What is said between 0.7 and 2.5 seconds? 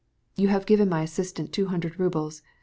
my assistant two hundred roubles.